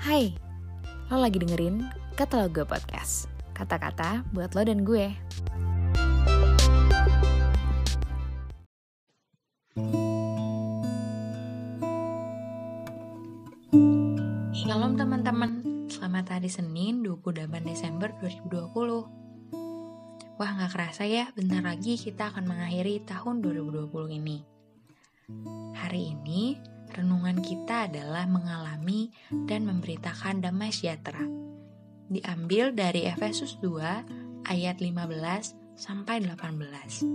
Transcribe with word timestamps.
Hai, 0.00 0.32
lo 1.12 1.20
lagi 1.20 1.36
dengerin 1.36 1.84
Kata 2.16 2.40
Lo 2.40 2.48
Gue 2.48 2.64
Podcast. 2.64 3.28
Kata-kata 3.52 4.24
buat 4.32 4.56
lo 4.56 4.64
dan 4.64 4.80
gue. 4.80 5.12
Shalom 14.56 14.96
teman-teman, 14.96 15.84
selamat 15.92 16.40
hari 16.40 16.48
Senin 16.48 17.04
28 17.04 17.52
Desember 17.60 18.08
2020 18.24 19.04
Wah 20.40 20.50
gak 20.64 20.80
kerasa 20.80 21.04
ya, 21.04 21.28
bentar 21.36 21.60
lagi 21.60 22.00
kita 22.00 22.32
akan 22.32 22.48
mengakhiri 22.48 23.04
tahun 23.04 23.44
2020 23.44 24.16
ini. 24.16 24.48
Hari 25.76 26.16
ini 26.16 26.56
renungan 26.94 27.38
kita 27.42 27.86
adalah 27.90 28.26
mengalami 28.26 29.10
dan 29.46 29.66
memberitakan 29.66 30.42
damai 30.42 30.74
sejahtera. 30.74 31.22
Diambil 32.10 32.74
dari 32.74 33.06
Efesus 33.06 33.58
2 33.62 34.46
ayat 34.50 34.82
15 34.82 35.78
sampai 35.78 36.20
18. 36.24 37.06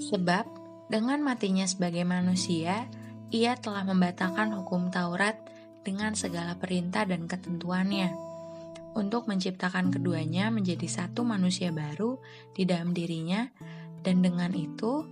Sebab 0.00 0.44
dengan 0.90 1.22
matinya 1.22 1.62
sebagai 1.68 2.02
manusia, 2.02 2.90
ia 3.30 3.54
telah 3.54 3.86
membatalkan 3.86 4.50
hukum 4.58 4.90
Taurat 4.90 5.38
dengan 5.86 6.18
segala 6.18 6.58
perintah 6.58 7.06
dan 7.06 7.30
ketentuannya 7.30 8.10
untuk 8.98 9.30
menciptakan 9.30 9.94
keduanya 9.94 10.50
menjadi 10.50 10.90
satu 10.90 11.22
manusia 11.22 11.70
baru 11.70 12.18
di 12.58 12.66
dalam 12.66 12.90
dirinya 12.90 13.46
dan 14.02 14.18
dengan 14.18 14.50
itu 14.50 15.06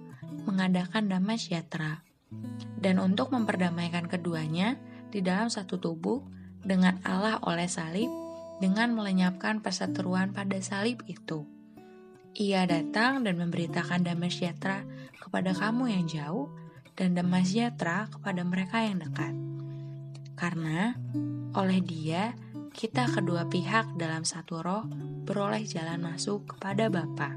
mengadakan 0.45 1.07
damai 1.07 1.39
sejahtera 1.39 2.08
dan 2.79 3.01
untuk 3.03 3.35
memperdamaikan 3.35 4.07
keduanya 4.07 4.77
di 5.09 5.25
dalam 5.25 5.49
satu 5.49 5.81
tubuh 5.81 6.23
dengan 6.63 7.01
Allah 7.03 7.41
oleh 7.43 7.67
salib 7.67 8.11
dengan 8.59 8.93
melenyapkan 8.95 9.63
perseteruan 9.63 10.35
pada 10.35 10.59
salib 10.59 11.03
itu. 11.07 11.47
Ia 12.39 12.69
datang 12.69 13.27
dan 13.27 13.41
memberitakan 13.41 14.05
damai 14.05 14.31
sejahtera 14.31 14.85
kepada 15.19 15.57
kamu 15.57 15.91
yang 15.91 16.05
jauh 16.07 16.47
dan 16.95 17.15
damai 17.15 17.43
sejahtera 17.43 18.07
kepada 18.11 18.43
mereka 18.47 18.85
yang 18.85 19.03
dekat. 19.03 19.35
Karena 20.39 20.95
oleh 21.57 21.83
dia 21.83 22.37
kita 22.71 23.11
kedua 23.11 23.51
pihak 23.51 23.99
dalam 23.99 24.23
satu 24.23 24.63
roh 24.63 24.85
beroleh 25.27 25.67
jalan 25.67 25.99
masuk 25.99 26.55
kepada 26.55 26.87
Bapa. 26.87 27.35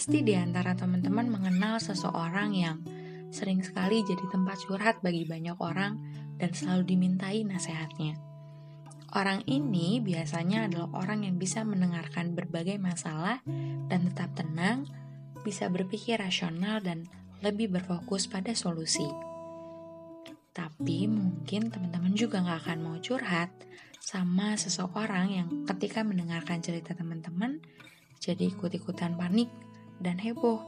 Pasti 0.00 0.24
di 0.24 0.32
antara 0.32 0.72
teman-teman 0.72 1.28
mengenal 1.28 1.76
seseorang 1.76 2.56
yang 2.56 2.80
sering 3.28 3.60
sekali 3.60 4.00
jadi 4.00 4.32
tempat 4.32 4.64
curhat 4.64 5.04
bagi 5.04 5.28
banyak 5.28 5.60
orang 5.60 6.00
dan 6.40 6.56
selalu 6.56 6.88
dimintai 6.88 7.44
nasihatnya. 7.44 8.16
Orang 9.12 9.44
ini 9.44 10.00
biasanya 10.00 10.72
adalah 10.72 11.04
orang 11.04 11.28
yang 11.28 11.36
bisa 11.36 11.68
mendengarkan 11.68 12.32
berbagai 12.32 12.80
masalah 12.80 13.44
dan 13.92 14.08
tetap 14.08 14.32
tenang, 14.40 14.88
bisa 15.44 15.68
berpikir 15.68 16.16
rasional 16.16 16.80
dan 16.80 17.04
lebih 17.44 17.68
berfokus 17.68 18.24
pada 18.24 18.56
solusi. 18.56 19.04
Tapi 20.56 21.12
mungkin 21.12 21.68
teman-teman 21.68 22.16
juga 22.16 22.40
nggak 22.40 22.72
akan 22.72 22.78
mau 22.80 22.96
curhat 23.04 23.52
sama 24.00 24.56
seseorang 24.56 25.28
yang 25.28 25.48
ketika 25.68 26.00
mendengarkan 26.00 26.64
cerita 26.64 26.96
teman-teman 26.96 27.60
jadi 28.16 28.48
ikut-ikutan 28.48 29.20
panik 29.20 29.52
dan 30.00 30.18
heboh. 30.18 30.64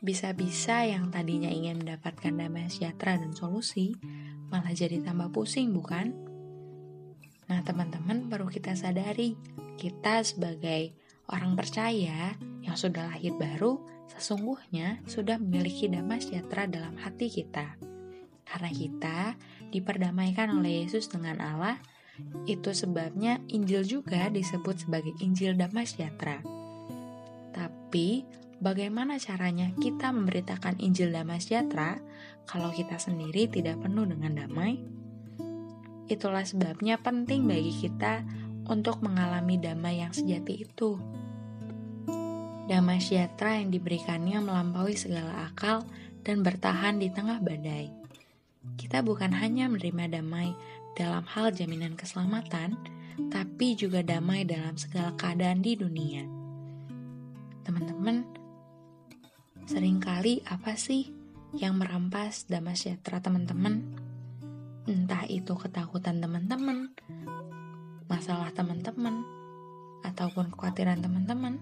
Bisa-bisa 0.00 0.86
yang 0.88 1.12
tadinya 1.12 1.50
ingin 1.52 1.84
mendapatkan 1.84 2.32
damai 2.32 2.70
sejahtera 2.72 3.18
dan 3.20 3.34
solusi, 3.34 3.94
malah 4.48 4.72
jadi 4.72 5.02
tambah 5.04 5.30
pusing, 5.34 5.74
bukan? 5.76 6.14
Nah, 7.48 7.60
teman-teman, 7.64 8.28
perlu 8.28 8.48
kita 8.48 8.76
sadari, 8.78 9.34
kita 9.76 10.20
sebagai 10.22 10.94
orang 11.28 11.56
percaya 11.58 12.36
yang 12.64 12.76
sudah 12.76 13.10
lahir 13.10 13.34
baru, 13.36 13.80
sesungguhnya 14.08 15.04
sudah 15.04 15.36
memiliki 15.36 15.88
damai 15.90 16.20
sejahtera 16.22 16.64
dalam 16.68 16.96
hati 16.96 17.28
kita. 17.28 17.76
Karena 18.48 18.70
kita 18.72 19.18
diperdamaikan 19.68 20.56
oleh 20.56 20.84
Yesus 20.84 21.12
dengan 21.12 21.40
Allah, 21.40 21.76
itu 22.48 22.70
sebabnya 22.74 23.38
Injil 23.52 23.84
juga 23.84 24.30
disebut 24.32 24.88
sebagai 24.88 25.14
Injil 25.20 25.54
damai 25.54 25.84
sejahtera. 25.84 26.57
Tapi, 27.88 28.20
bagaimana 28.60 29.16
caranya 29.16 29.72
kita 29.80 30.12
memberitakan 30.12 30.76
Injil 30.76 31.08
damai 31.08 31.40
sejahtera 31.40 31.96
kalau 32.44 32.68
kita 32.68 33.00
sendiri 33.00 33.48
tidak 33.48 33.80
penuh 33.80 34.04
dengan 34.04 34.44
damai? 34.44 34.76
Itulah 36.04 36.44
sebabnya 36.44 37.00
penting 37.00 37.48
bagi 37.48 37.72
kita 37.72 38.28
untuk 38.68 39.00
mengalami 39.00 39.56
damai 39.56 40.04
yang 40.04 40.12
sejati 40.12 40.68
itu. 40.68 41.00
Damai 42.68 43.00
sejahtera 43.00 43.56
yang 43.56 43.72
diberikannya 43.72 44.36
melampaui 44.44 44.92
segala 44.92 45.48
akal 45.48 45.88
dan 46.20 46.44
bertahan 46.44 47.00
di 47.00 47.08
tengah 47.08 47.40
badai. 47.40 47.88
Kita 48.76 49.00
bukan 49.00 49.32
hanya 49.32 49.64
menerima 49.64 50.20
damai 50.20 50.52
dalam 50.92 51.24
hal 51.24 51.56
jaminan 51.56 51.96
keselamatan, 51.96 52.76
tapi 53.32 53.80
juga 53.80 54.04
damai 54.04 54.44
dalam 54.44 54.76
segala 54.76 55.16
keadaan 55.16 55.64
di 55.64 55.72
dunia 55.72 56.37
teman-teman, 57.68 58.24
sering 59.68 60.00
kali 60.00 60.40
apa 60.48 60.72
sih 60.72 61.12
yang 61.52 61.76
merampas 61.76 62.48
damai 62.48 62.72
sejahtera 62.72 63.20
teman-teman? 63.20 63.84
Entah 64.88 65.28
itu 65.28 65.52
ketakutan 65.52 66.24
teman-teman, 66.24 66.96
masalah 68.08 68.48
teman-teman, 68.56 69.20
ataupun 70.00 70.48
kekhawatiran 70.48 71.04
teman-teman. 71.04 71.60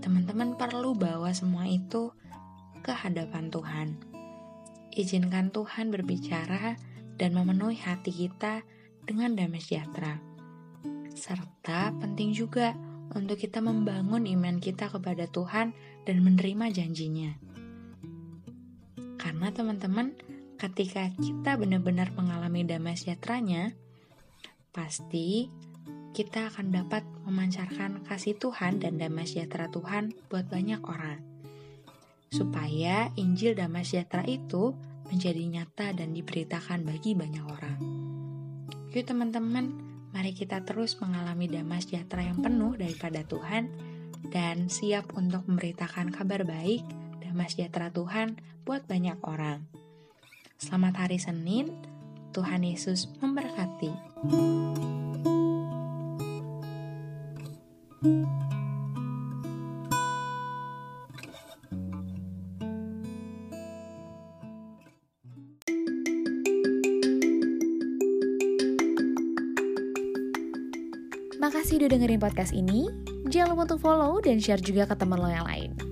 Teman-teman 0.00 0.56
perlu 0.56 0.96
bawa 0.96 1.28
semua 1.36 1.68
itu 1.68 2.08
ke 2.80 2.96
hadapan 2.96 3.52
Tuhan. 3.52 3.88
Izinkan 4.96 5.52
Tuhan 5.52 5.92
berbicara 5.92 6.80
dan 7.20 7.36
memenuhi 7.36 7.76
hati 7.76 8.16
kita 8.16 8.64
dengan 9.04 9.36
damai 9.36 9.60
sejahtera. 9.60 10.24
Serta 11.12 11.92
penting 12.00 12.32
juga 12.32 12.72
untuk 13.14 13.40
kita 13.40 13.64
membangun 13.64 14.28
iman 14.28 14.60
kita 14.60 14.92
kepada 14.92 15.28
Tuhan 15.28 15.72
dan 16.04 16.16
menerima 16.20 16.72
janjinya. 16.72 17.32
Karena 19.18 19.48
teman-teman, 19.52 20.16
ketika 20.58 21.08
kita 21.16 21.56
benar-benar 21.56 22.12
mengalami 22.12 22.66
damai 22.66 22.98
sejahteranya, 22.98 23.72
pasti 24.74 25.48
kita 26.12 26.50
akan 26.50 26.74
dapat 26.74 27.06
memancarkan 27.28 28.02
kasih 28.02 28.34
Tuhan 28.36 28.82
dan 28.82 28.98
damai 28.98 29.28
sejahtera 29.28 29.70
Tuhan 29.70 30.16
buat 30.26 30.50
banyak 30.50 30.82
orang. 30.82 31.20
Supaya 32.28 33.08
Injil 33.16 33.54
damai 33.56 33.86
sejahtera 33.86 34.26
itu 34.26 34.74
menjadi 35.08 35.40
nyata 35.40 35.96
dan 35.96 36.12
diberitakan 36.12 36.84
bagi 36.84 37.16
banyak 37.16 37.44
orang. 37.44 37.78
Yuk 38.92 39.04
teman-teman, 39.04 39.87
Mari 40.12 40.32
kita 40.32 40.64
terus 40.64 40.96
mengalami 40.98 41.48
damai 41.52 41.84
sejahtera 41.84 42.24
yang 42.24 42.40
penuh 42.40 42.74
daripada 42.80 43.20
Tuhan 43.24 43.68
dan 44.32 44.72
siap 44.72 45.12
untuk 45.12 45.44
memberitakan 45.44 46.10
kabar 46.10 46.48
baik 46.48 46.82
damai 47.20 47.48
sejahtera 47.52 47.92
Tuhan 47.92 48.40
buat 48.64 48.88
banyak 48.88 49.20
orang. 49.24 49.68
Selamat 50.56 51.06
hari 51.06 51.20
Senin, 51.20 51.70
Tuhan 52.32 52.64
Yesus 52.64 53.06
memberkati. 53.20 54.17
Makasih 71.38 71.78
udah 71.78 71.94
dengerin 71.94 72.18
podcast 72.18 72.50
ini. 72.50 72.90
Jangan 73.30 73.54
lupa 73.54 73.70
untuk 73.70 73.78
follow 73.78 74.18
dan 74.18 74.42
share 74.42 74.58
juga 74.58 74.90
ke 74.90 74.98
teman 74.98 75.22
lo 75.22 75.30
yang 75.30 75.46
lain. 75.46 75.87